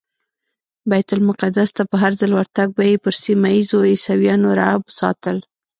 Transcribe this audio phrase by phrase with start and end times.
[0.89, 5.37] بیت المقدس ته په هرځل ورتګ به یې پر سیمه ایزو عیسویانو رعب ساتل.